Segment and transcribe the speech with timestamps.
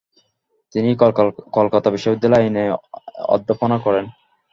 [0.75, 0.89] তিনি
[1.57, 2.63] কলকাতা বিশ্ববিদ্যালয়ে আইনে
[3.35, 4.05] অধ্যাপনা করেন।